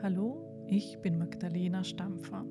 [0.00, 2.46] Hallo, ich bin Magdalena Stampfer.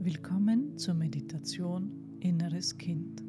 [0.00, 3.22] Willkommen zur Meditation Inneres Kind.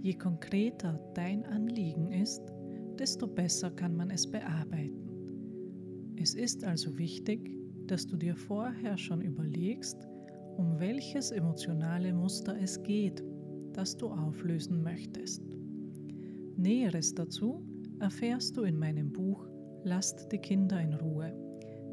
[0.00, 2.40] Je konkreter dein Anliegen ist,
[2.98, 6.16] desto besser kann man es bearbeiten.
[6.16, 7.50] Es ist also wichtig,
[7.86, 10.08] dass du dir vorher schon überlegst,
[10.56, 13.22] um welches emotionale Muster es geht,
[13.74, 15.42] das du auflösen möchtest.
[16.56, 17.62] Näheres dazu
[18.00, 19.46] erfährst du in meinem Buch
[19.82, 21.43] Lasst die Kinder in Ruhe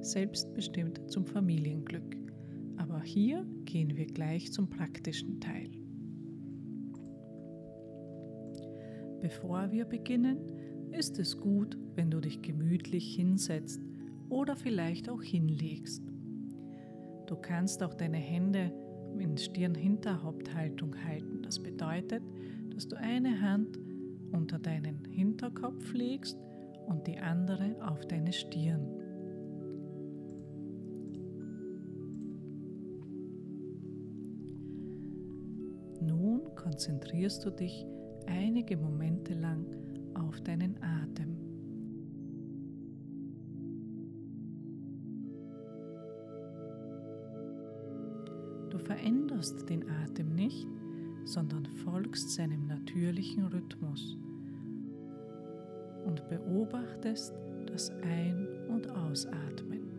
[0.02, 2.18] selbstbestimmt zum Familienglück.
[2.78, 5.70] Aber hier gehen wir gleich zum praktischen Teil.
[9.22, 10.38] Bevor wir beginnen,
[10.92, 13.82] ist es gut, wenn du dich gemütlich hinsetzt
[14.30, 16.04] oder vielleicht auch hinlegst.
[17.28, 18.74] Du kannst auch deine Hände
[19.20, 21.44] in Stirn-Hinterhaupthaltung halten.
[21.44, 22.24] Das bedeutet,
[22.74, 23.80] dass du eine Hand
[24.32, 26.38] unter deinen Hinterkopf legst
[26.88, 29.01] und die andere auf deine Stirn.
[36.82, 37.86] Konzentrierst du dich
[38.26, 39.68] einige Momente lang
[40.16, 41.38] auf deinen Atem.
[48.72, 50.68] Du veränderst den Atem nicht,
[51.24, 54.18] sondern folgst seinem natürlichen Rhythmus
[56.08, 57.36] und beobachtest
[57.68, 59.91] das Ein- und Ausatmen.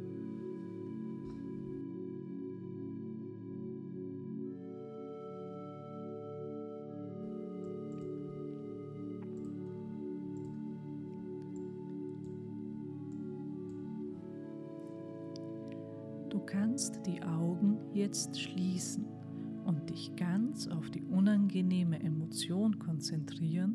[16.53, 19.07] Kannst die Augen jetzt schließen
[19.65, 23.75] und dich ganz auf die unangenehme Emotion konzentrieren,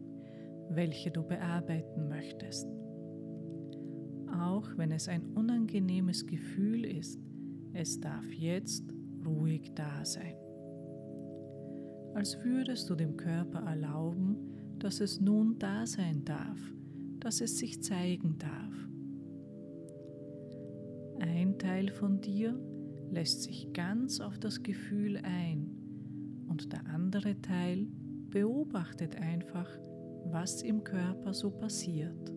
[0.69, 2.67] welche du bearbeiten möchtest.
[4.31, 7.19] Auch wenn es ein unangenehmes Gefühl ist,
[7.73, 8.83] es darf jetzt
[9.25, 10.35] ruhig da sein.
[12.13, 14.37] Als würdest du dem Körper erlauben,
[14.77, 16.59] dass es nun da sein darf,
[17.19, 18.87] dass es sich zeigen darf.
[21.19, 22.59] Ein Teil von dir
[23.11, 25.71] lässt sich ganz auf das Gefühl ein
[26.47, 27.87] und der andere Teil
[28.29, 29.69] beobachtet einfach,
[30.25, 32.33] was im Körper so passiert.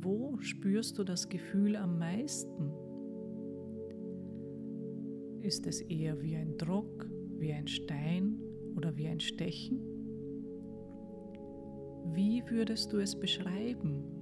[0.00, 2.91] Wo spürst du das Gefühl am meisten?
[5.42, 8.40] Ist es eher wie ein Druck, wie ein Stein
[8.76, 9.80] oder wie ein Stechen?
[12.14, 14.21] Wie würdest du es beschreiben?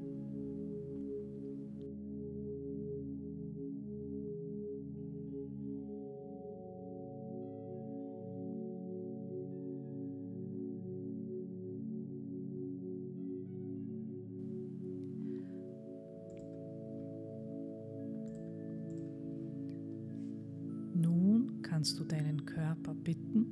[21.80, 23.46] Kannst du deinen Körper bitten,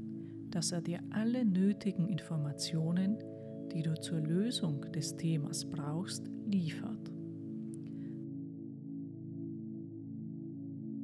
[0.51, 3.17] dass er dir alle nötigen Informationen,
[3.73, 7.11] die du zur Lösung des Themas brauchst, liefert.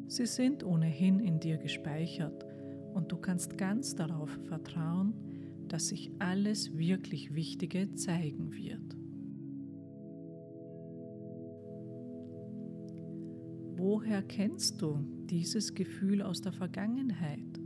[0.06, 2.44] Sie sind ohnehin in dir gespeichert
[2.92, 5.14] und du kannst ganz darauf vertrauen,
[5.68, 8.83] dass sich alles wirklich Wichtige zeigen wird.
[13.86, 17.60] Woher kennst du dieses Gefühl aus der Vergangenheit?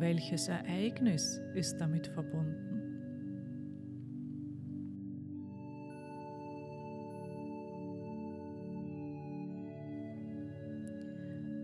[0.00, 2.82] Welches Ereignis ist damit verbunden?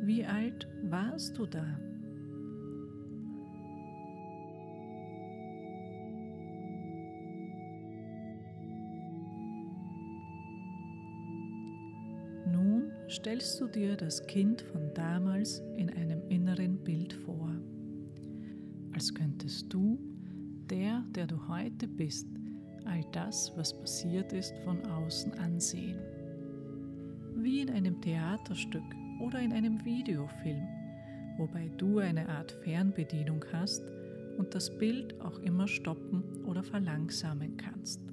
[0.04, 1.87] Wie alt warst du da?
[13.18, 17.50] Stellst du dir das Kind von damals in einem inneren Bild vor,
[18.92, 19.98] als könntest du,
[20.70, 22.28] der, der du heute bist,
[22.84, 25.98] all das, was passiert ist, von außen ansehen.
[27.34, 28.84] Wie in einem Theaterstück
[29.20, 30.68] oder in einem Videofilm,
[31.38, 33.82] wobei du eine Art Fernbedienung hast
[34.36, 38.07] und das Bild auch immer stoppen oder verlangsamen kannst.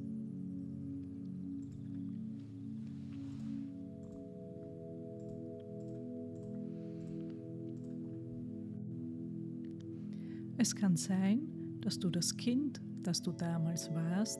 [10.65, 11.47] Es kann sein,
[11.81, 14.39] dass du das Kind, das du damals warst,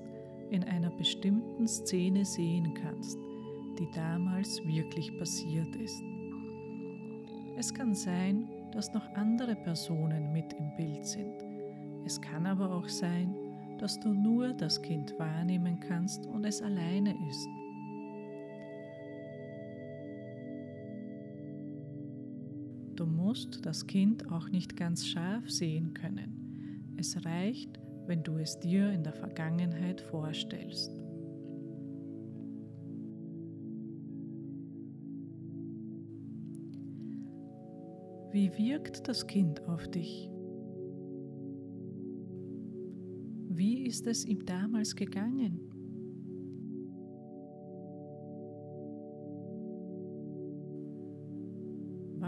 [0.49, 3.19] in einer bestimmten Szene sehen kannst,
[3.77, 6.01] die damals wirklich passiert ist.
[7.59, 11.45] Es kann sein, dass noch andere Personen mit im Bild sind.
[12.07, 13.35] Es kann aber auch sein,
[13.77, 17.47] dass du nur das Kind wahrnehmen kannst und es alleine ist.
[22.95, 26.93] Du musst das Kind auch nicht ganz scharf sehen können.
[26.97, 27.77] Es reicht,
[28.07, 30.91] wenn du es dir in der Vergangenheit vorstellst.
[38.31, 40.29] Wie wirkt das Kind auf dich?
[43.49, 45.74] Wie ist es ihm damals gegangen?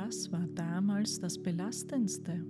[0.07, 2.41] Was war damals das Belastendste?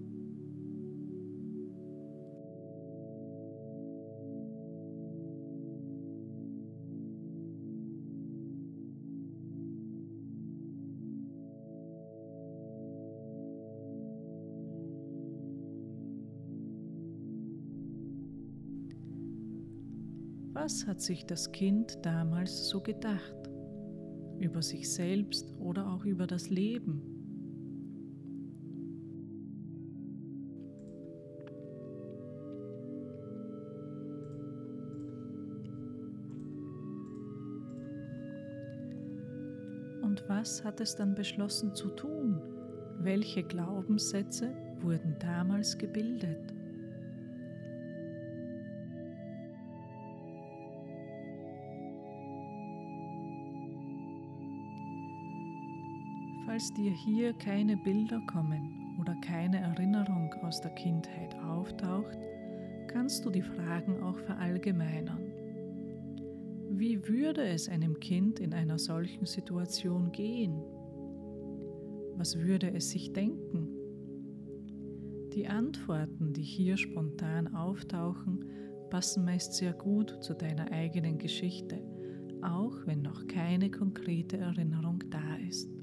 [20.54, 23.34] Was hat sich das Kind damals so gedacht?
[24.38, 27.17] Über sich selbst oder auch über das Leben?
[40.40, 42.40] Was hat es dann beschlossen zu tun?
[43.00, 46.54] Welche Glaubenssätze wurden damals gebildet?
[56.46, 62.18] Falls dir hier keine Bilder kommen oder keine Erinnerung aus der Kindheit auftaucht,
[62.88, 65.27] kannst du die Fragen auch verallgemeinern.
[66.80, 70.62] Wie würde es einem Kind in einer solchen Situation gehen?
[72.16, 73.68] Was würde es sich denken?
[75.34, 78.46] Die Antworten, die hier spontan auftauchen,
[78.92, 81.82] passen meist sehr gut zu deiner eigenen Geschichte,
[82.44, 85.77] auch wenn noch keine konkrete Erinnerung da ist.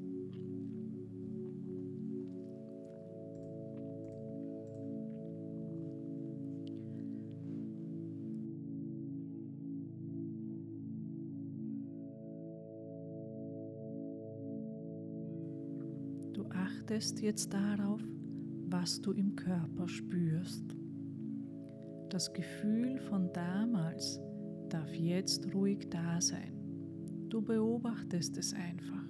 [16.84, 18.02] Achtest jetzt darauf,
[18.68, 20.76] was du im Körper spürst.
[22.10, 24.20] Das Gefühl von damals
[24.68, 26.52] darf jetzt ruhig da sein.
[27.30, 29.02] Du beobachtest es einfach.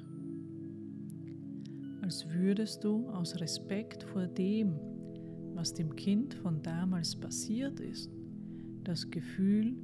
[2.01, 4.79] Als würdest du aus Respekt vor dem,
[5.55, 8.09] was dem Kind von damals passiert ist,
[8.85, 9.75] das Gefühl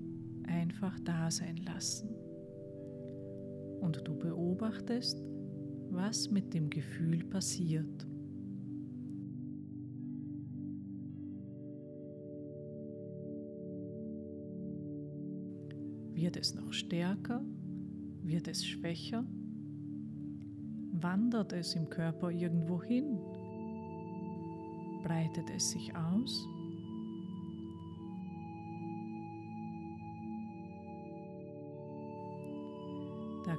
[0.47, 2.11] einfach da sein lassen.
[3.81, 5.25] Und du beobachtest,
[5.93, 8.07] was mit dem Gefühl passiert.
[16.15, 17.43] Wird es noch stärker?
[18.23, 19.25] Wird es schwächer?
[20.93, 23.19] Wandert es im Körper irgendwo hin?
[25.03, 26.47] Breitet es sich aus?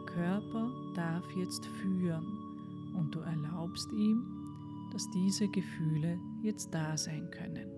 [0.05, 2.25] Körper darf jetzt führen
[2.95, 4.25] und du erlaubst ihm,
[4.91, 7.71] dass diese Gefühle jetzt da sein können.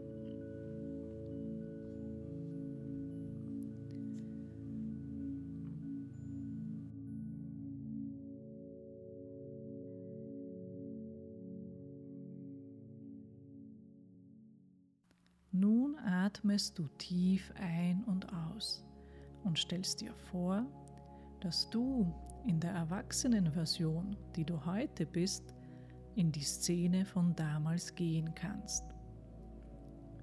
[15.56, 18.84] Nun atmest du tief ein und aus
[19.44, 20.66] und stellst dir vor,
[21.44, 22.14] dass du
[22.46, 25.54] in der Erwachsenenversion, die du heute bist,
[26.16, 28.86] in die Szene von damals gehen kannst.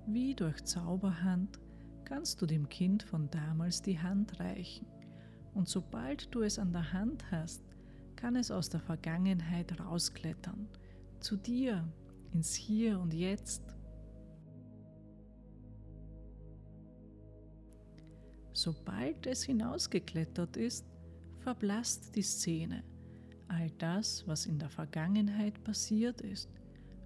[0.07, 1.61] Wie durch Zauberhand
[2.05, 4.87] kannst du dem Kind von damals die Hand reichen
[5.53, 7.63] und sobald du es an der Hand hast,
[8.17, 10.69] kann es aus der Vergangenheit rausklettern,
[11.21, 11.87] zu dir,
[12.33, 13.63] ins Hier und Jetzt.
[18.53, 20.90] Sobald es hinausgeklettert ist,
[21.51, 22.85] verblasst die Szene.
[23.49, 26.49] All das, was in der Vergangenheit passiert ist,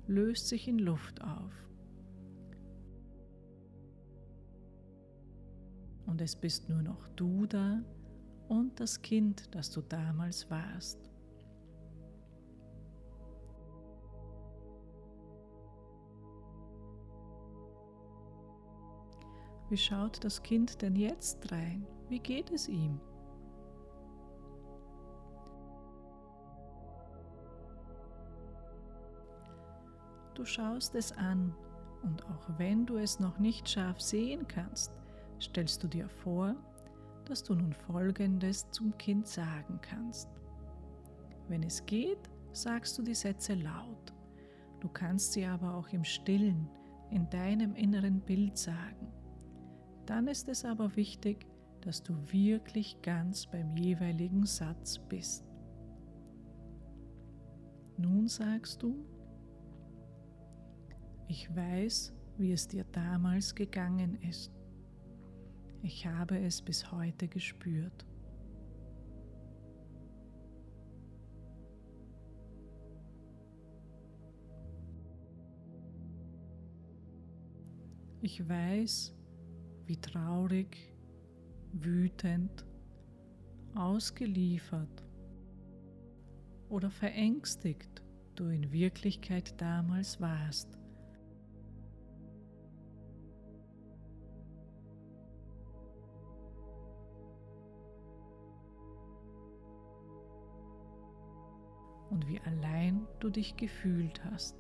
[0.07, 1.55] löst sich in Luft auf.
[6.05, 7.83] Und es bist nur noch du da
[8.49, 10.99] und das Kind, das du damals warst.
[19.71, 21.87] Wie schaut das Kind denn jetzt rein?
[22.11, 23.01] Wie geht es ihm?
[30.35, 31.55] Du schaust es an
[32.03, 34.93] und auch wenn du es noch nicht scharf sehen kannst,
[35.41, 36.55] stellst du dir vor,
[37.25, 40.29] dass du nun Folgendes zum Kind sagen kannst.
[41.49, 44.13] Wenn es geht, sagst du die Sätze laut.
[44.81, 46.69] Du kannst sie aber auch im stillen,
[47.11, 49.13] in deinem inneren Bild sagen.
[50.05, 51.47] Dann ist es aber wichtig,
[51.81, 55.45] dass du wirklich ganz beim jeweiligen Satz bist.
[57.97, 59.07] Nun sagst du,
[61.29, 64.53] ich weiß, wie es dir damals gegangen ist.
[65.83, 68.07] Ich habe es bis heute gespürt.
[78.23, 79.15] Ich weiß,
[79.85, 80.95] wie traurig,
[81.73, 82.65] wütend,
[83.75, 85.05] ausgeliefert
[86.71, 88.03] oder verängstigt
[88.35, 90.79] du in Wirklichkeit damals warst.
[102.15, 104.57] Und wie allein du dich gefühlt hast.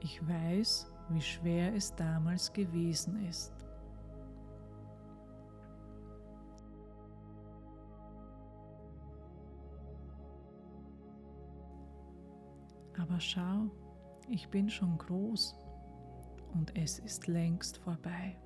[0.00, 3.52] Ich weiß, wie schwer es damals gewesen ist.
[12.96, 13.70] Aber schau,
[14.28, 15.63] ich bin schon groß
[16.54, 18.36] und es ist längst vorbei.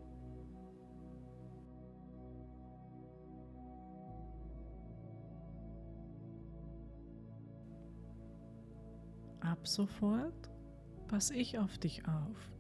[9.41, 10.51] Ab sofort
[11.07, 12.53] passe ich auf dich auf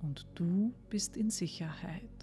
[0.00, 2.17] und du bist in Sicherheit.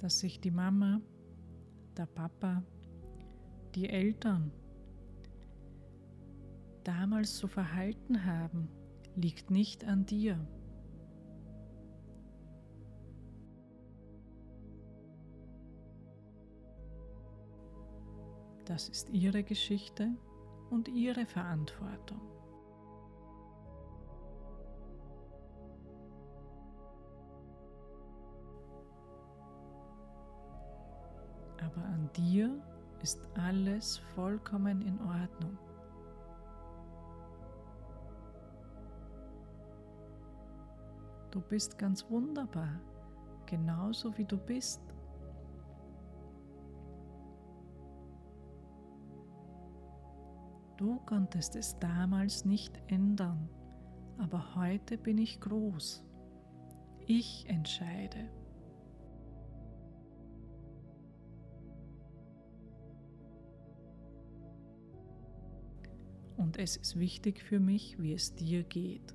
[0.00, 1.02] Dass sich die Mama,
[1.96, 2.62] der Papa,
[3.74, 4.50] die Eltern
[6.84, 8.68] damals so verhalten haben,
[9.14, 10.38] liegt nicht an dir.
[18.64, 20.08] Das ist ihre Geschichte
[20.70, 22.39] und ihre Verantwortung.
[31.70, 32.50] Aber an dir
[33.02, 35.56] ist alles vollkommen in Ordnung.
[41.30, 42.80] Du bist ganz wunderbar,
[43.46, 44.82] genauso wie du bist.
[50.76, 53.48] Du konntest es damals nicht ändern,
[54.18, 56.02] aber heute bin ich groß.
[57.06, 58.30] Ich entscheide.
[66.50, 69.14] Und es ist wichtig für mich, wie es dir geht.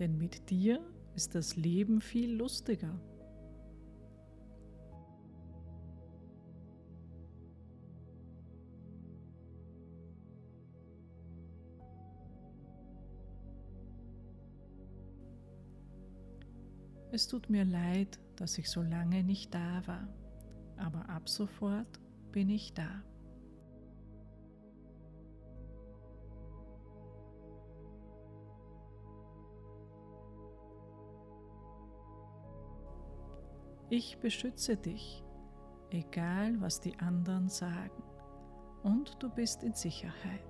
[0.00, 0.80] Denn mit dir
[1.14, 3.00] ist das Leben viel lustiger.
[17.12, 20.08] Es tut mir leid, dass ich so lange nicht da war,
[20.76, 22.00] aber ab sofort
[22.34, 23.04] bin ich da.
[33.88, 35.24] Ich beschütze dich,
[35.90, 38.02] egal was die anderen sagen,
[38.82, 40.40] und du bist in Sicherheit.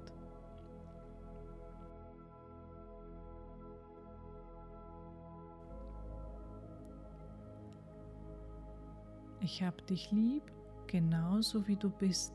[9.41, 10.51] Ich habe dich lieb
[10.87, 12.35] genauso wie du bist,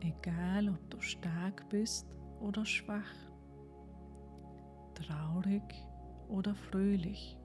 [0.00, 2.06] egal ob du stark bist
[2.40, 3.14] oder schwach,
[4.94, 5.62] traurig
[6.28, 7.38] oder fröhlich.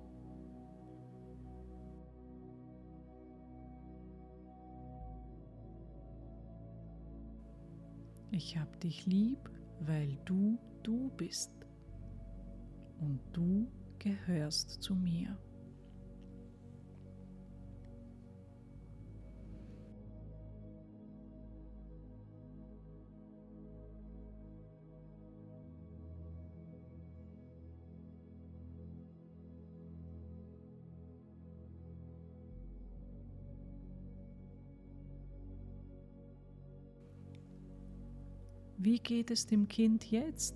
[8.32, 9.50] Ich hab dich lieb,
[9.82, 11.52] weil du du bist
[13.00, 13.68] und du
[14.00, 15.38] gehörst zu mir.
[38.92, 40.54] Wie geht es dem Kind jetzt?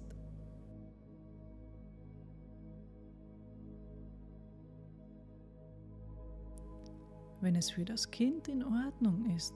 [7.39, 9.54] Wenn es für das Kind in Ordnung ist,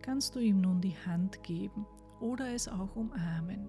[0.00, 1.84] kannst du ihm nun die Hand geben
[2.20, 3.68] oder es auch umarmen.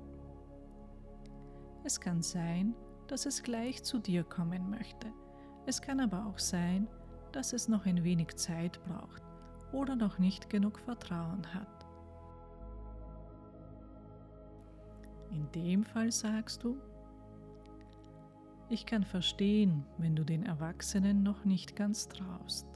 [1.84, 2.75] Es kann sein,
[3.08, 5.12] dass es gleich zu dir kommen möchte.
[5.65, 6.88] Es kann aber auch sein,
[7.32, 9.24] dass es noch ein wenig Zeit braucht
[9.74, 11.90] oder noch nicht genug Vertrauen hat.
[15.31, 16.77] In dem Fall sagst du,
[18.69, 22.67] ich kann verstehen, wenn du den Erwachsenen noch nicht ganz traust.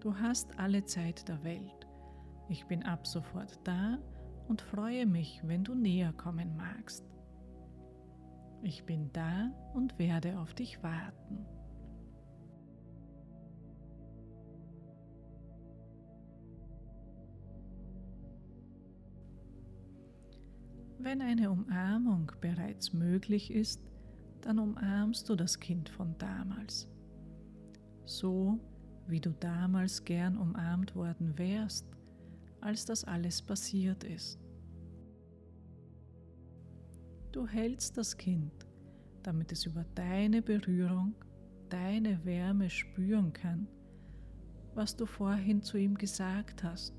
[0.00, 1.86] Du hast alle Zeit der Welt.
[2.48, 3.98] Ich bin ab sofort da
[4.48, 7.04] und freue mich, wenn du näher kommen magst.
[8.62, 11.46] Ich bin da und werde auf dich warten.
[21.06, 23.80] Wenn eine Umarmung bereits möglich ist,
[24.40, 26.88] dann umarmst du das Kind von damals.
[28.06, 28.58] So
[29.06, 31.86] wie du damals gern umarmt worden wärst,
[32.60, 34.40] als das alles passiert ist.
[37.30, 38.66] Du hältst das Kind,
[39.22, 41.14] damit es über deine Berührung,
[41.68, 43.68] deine Wärme spüren kann,
[44.74, 46.94] was du vorhin zu ihm gesagt hast,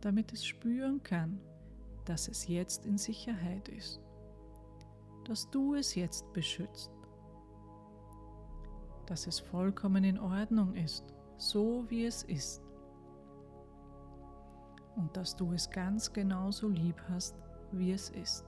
[0.00, 1.38] damit es spüren kann,
[2.04, 4.00] dass es jetzt in Sicherheit ist,
[5.24, 6.90] dass du es jetzt beschützt
[9.10, 11.04] dass es vollkommen in Ordnung ist,
[11.36, 12.62] so wie es ist.
[14.94, 17.34] Und dass du es ganz genauso lieb hast,
[17.72, 18.44] wie es ist.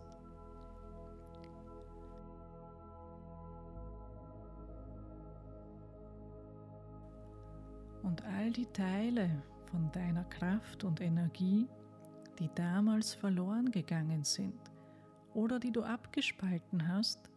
[8.04, 11.66] Und all die Teile von deiner Kraft und Energie,
[12.38, 14.58] die damals verloren gegangen sind
[15.34, 17.30] oder die du abgespalten hast,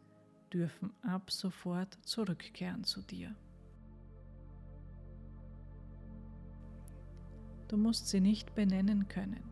[0.51, 3.35] dürfen ab sofort zurückkehren zu dir.
[7.67, 9.43] Du musst sie nicht benennen können.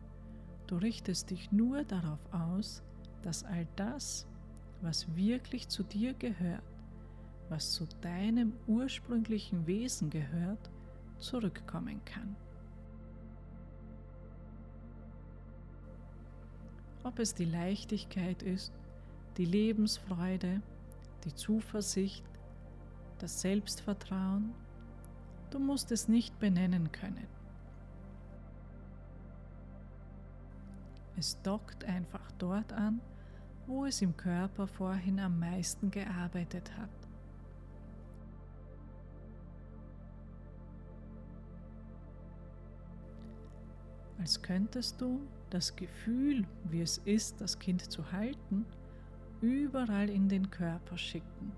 [0.66, 2.82] Du richtest dich nur darauf aus,
[3.22, 4.26] dass all das,
[4.80, 6.62] was wirklich zu dir gehört,
[7.48, 10.70] was zu deinem ursprünglichen Wesen gehört,
[11.18, 12.36] zurückkommen kann.
[17.04, 18.72] Ob es die Leichtigkeit ist,
[19.36, 20.62] die Lebensfreude,
[21.24, 22.24] die Zuversicht,
[23.18, 24.52] das Selbstvertrauen.
[25.50, 27.26] Du musst es nicht benennen können.
[31.16, 33.00] Es dockt einfach dort an,
[33.66, 37.03] wo es im Körper vorhin am meisten gearbeitet hat.
[44.24, 48.64] Als könntest du das Gefühl, wie es ist, das Kind zu halten,
[49.42, 51.52] überall in den Körper schicken,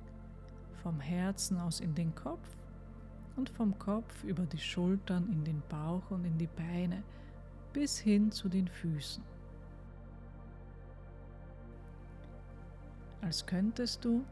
[0.83, 2.57] vom Herzen aus in den Kopf
[3.37, 7.05] und vom Kopf über die Schultern in den Bauch und in die Beine
[7.72, 9.22] bis hin zu den Füßen.
[13.20, 14.24] Als könntest du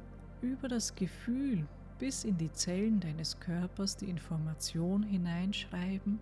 [0.43, 1.69] über das Gefühl
[2.01, 6.19] bis in die Zellen deines Körpers die Information hineinschreiben,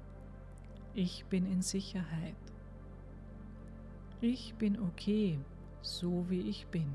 [0.94, 2.36] ich bin in Sicherheit.
[4.20, 5.38] Ich bin okay,
[5.80, 6.86] so wie ich bin.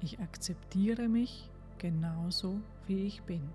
[0.00, 3.48] Ich akzeptiere mich genauso, wie ich bin.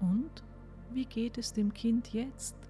[0.00, 0.42] Und
[0.92, 2.69] wie geht es dem Kind jetzt?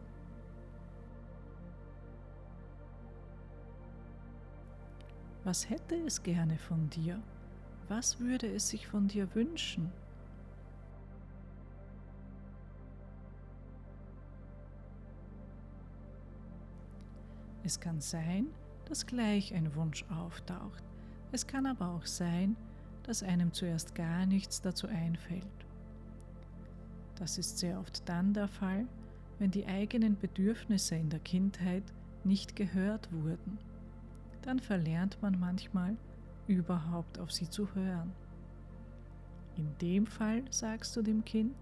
[5.42, 7.20] Was hätte es gerne von dir?
[7.88, 9.90] Was würde es sich von dir wünschen?
[17.64, 18.48] Es kann sein,
[18.86, 20.84] dass gleich ein Wunsch auftaucht.
[21.32, 22.56] Es kann aber auch sein,
[23.04, 25.46] dass einem zuerst gar nichts dazu einfällt.
[27.16, 28.86] Das ist sehr oft dann der Fall,
[29.38, 31.84] wenn die eigenen Bedürfnisse in der Kindheit
[32.24, 33.58] nicht gehört wurden.
[34.42, 35.96] Dann verlernt man manchmal
[36.46, 38.12] überhaupt auf sie zu hören.
[39.56, 41.56] In dem Fall sagst du dem Kind,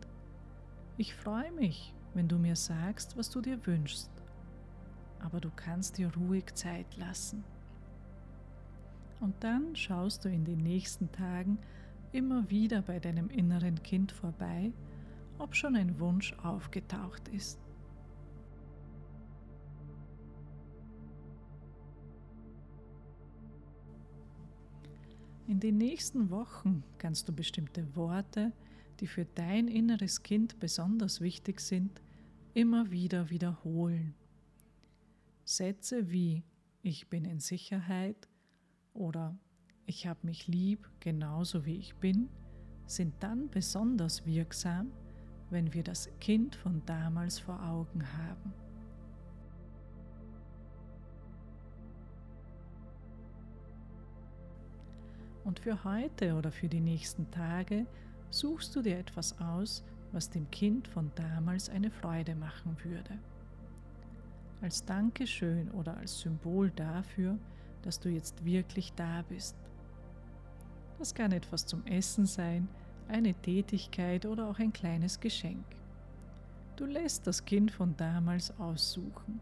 [0.96, 4.10] ich freue mich, wenn du mir sagst, was du dir wünschst
[5.20, 7.44] aber du kannst dir ruhig Zeit lassen.
[9.20, 11.58] Und dann schaust du in den nächsten Tagen
[12.12, 14.72] immer wieder bei deinem inneren Kind vorbei,
[15.38, 17.58] ob schon ein Wunsch aufgetaucht ist.
[25.48, 28.52] In den nächsten Wochen kannst du bestimmte Worte,
[29.00, 32.02] die für dein inneres Kind besonders wichtig sind,
[32.52, 34.14] immer wieder wiederholen.
[35.46, 36.44] Sätze wie
[36.82, 38.28] ich bin in Sicherheit
[38.92, 39.38] oder
[39.86, 42.28] ich habe mich lieb genauso wie ich bin
[42.84, 44.92] sind dann besonders wirksam,
[45.48, 48.52] wenn wir das Kind von damals vor Augen haben.
[55.48, 57.86] Und für heute oder für die nächsten Tage
[58.28, 59.82] suchst du dir etwas aus,
[60.12, 63.18] was dem Kind von damals eine Freude machen würde.
[64.60, 67.38] Als Dankeschön oder als Symbol dafür,
[67.80, 69.56] dass du jetzt wirklich da bist.
[70.98, 72.68] Das kann etwas zum Essen sein,
[73.08, 75.64] eine Tätigkeit oder auch ein kleines Geschenk.
[76.76, 79.40] Du lässt das Kind von damals aussuchen.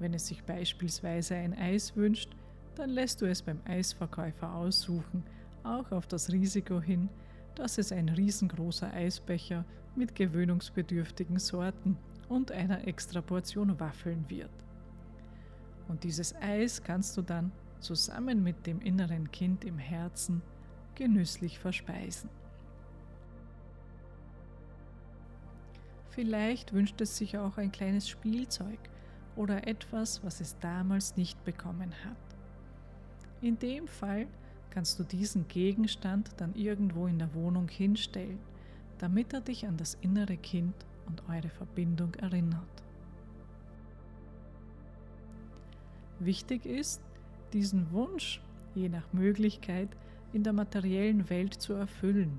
[0.00, 2.30] Wenn es sich beispielsweise ein Eis wünscht,
[2.74, 5.22] dann lässt du es beim Eisverkäufer aussuchen,
[5.62, 7.10] auch auf das Risiko hin,
[7.54, 11.98] dass es ein riesengroßer Eisbecher mit gewöhnungsbedürftigen Sorten
[12.30, 14.50] und einer extra Portion Waffeln wird.
[15.88, 20.40] Und dieses Eis kannst du dann zusammen mit dem inneren Kind im Herzen
[20.94, 22.30] genüsslich verspeisen.
[26.08, 28.78] Vielleicht wünscht es sich auch ein kleines Spielzeug
[29.40, 32.16] oder etwas, was es damals nicht bekommen hat.
[33.40, 34.26] In dem Fall
[34.68, 38.38] kannst du diesen Gegenstand dann irgendwo in der Wohnung hinstellen,
[38.98, 40.74] damit er dich an das innere Kind
[41.06, 42.60] und eure Verbindung erinnert.
[46.18, 47.00] Wichtig ist,
[47.54, 48.42] diesen Wunsch,
[48.74, 49.88] je nach Möglichkeit,
[50.34, 52.38] in der materiellen Welt zu erfüllen,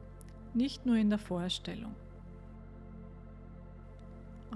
[0.53, 1.95] nicht nur in der Vorstellung.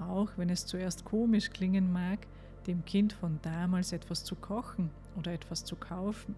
[0.00, 2.26] Auch wenn es zuerst komisch klingen mag,
[2.66, 6.34] dem Kind von damals etwas zu kochen oder etwas zu kaufen.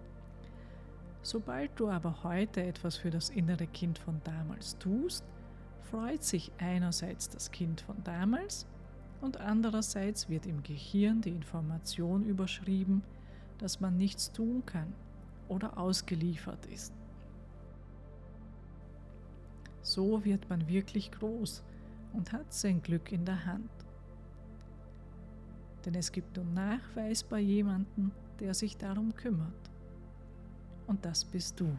[1.22, 5.24] Sobald du aber heute etwas für das innere Kind von damals tust,
[5.90, 8.66] freut sich einerseits das Kind von damals
[9.20, 13.02] und andererseits wird im Gehirn die Information überschrieben,
[13.58, 14.92] dass man nichts tun kann
[15.48, 16.92] oder ausgeliefert ist.
[19.82, 21.64] So wird man wirklich groß
[22.12, 23.70] und hat sein Glück in der Hand.
[25.84, 29.70] Denn es gibt nun nachweisbar jemanden, der sich darum kümmert.
[30.86, 31.76] Und das bist du.